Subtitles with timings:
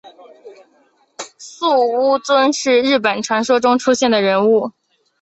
[1.37, 4.71] 素呜尊是日本传说中出现的人物。